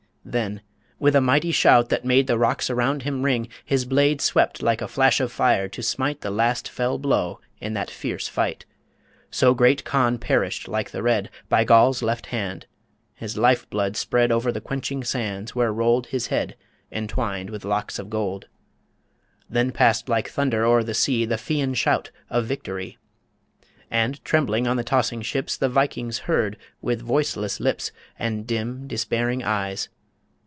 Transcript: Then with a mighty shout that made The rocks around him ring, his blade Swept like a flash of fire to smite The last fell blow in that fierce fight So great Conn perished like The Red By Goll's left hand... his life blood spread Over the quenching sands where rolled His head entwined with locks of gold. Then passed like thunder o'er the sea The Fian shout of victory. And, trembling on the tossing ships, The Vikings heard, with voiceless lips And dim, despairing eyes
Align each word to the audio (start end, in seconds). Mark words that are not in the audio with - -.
Then 0.23 0.61
with 0.99 1.15
a 1.15 1.19
mighty 1.19 1.51
shout 1.51 1.89
that 1.89 2.05
made 2.05 2.27
The 2.27 2.37
rocks 2.37 2.69
around 2.69 3.01
him 3.01 3.23
ring, 3.23 3.47
his 3.65 3.85
blade 3.85 4.21
Swept 4.21 4.61
like 4.61 4.79
a 4.79 4.87
flash 4.87 5.19
of 5.19 5.31
fire 5.31 5.67
to 5.69 5.81
smite 5.81 6.21
The 6.21 6.29
last 6.29 6.69
fell 6.69 6.99
blow 6.99 7.41
in 7.59 7.73
that 7.73 7.89
fierce 7.89 8.27
fight 8.27 8.67
So 9.31 9.55
great 9.55 9.83
Conn 9.83 10.19
perished 10.19 10.67
like 10.67 10.91
The 10.91 11.01
Red 11.01 11.31
By 11.49 11.63
Goll's 11.63 12.03
left 12.03 12.27
hand... 12.27 12.67
his 13.15 13.35
life 13.35 13.67
blood 13.71 13.97
spread 13.97 14.31
Over 14.31 14.51
the 14.51 14.61
quenching 14.61 15.03
sands 15.03 15.55
where 15.55 15.73
rolled 15.73 16.05
His 16.05 16.27
head 16.27 16.55
entwined 16.91 17.49
with 17.49 17.65
locks 17.65 17.97
of 17.97 18.11
gold. 18.11 18.45
Then 19.49 19.71
passed 19.71 20.07
like 20.07 20.29
thunder 20.29 20.63
o'er 20.63 20.83
the 20.83 20.93
sea 20.93 21.25
The 21.25 21.39
Fian 21.39 21.73
shout 21.73 22.11
of 22.29 22.45
victory. 22.45 22.99
And, 23.89 24.23
trembling 24.23 24.67
on 24.67 24.77
the 24.77 24.83
tossing 24.83 25.23
ships, 25.23 25.57
The 25.57 25.67
Vikings 25.67 26.19
heard, 26.19 26.57
with 26.79 27.01
voiceless 27.01 27.59
lips 27.59 27.91
And 28.19 28.45
dim, 28.45 28.87
despairing 28.87 29.41
eyes 29.41 29.89